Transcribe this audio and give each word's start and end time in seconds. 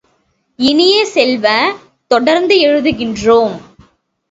இனிய 0.59 1.05
செல்வ, 1.05 1.73
தொடர்ந்து 2.07 2.55
எழுதுகின்றோம். 2.61 3.55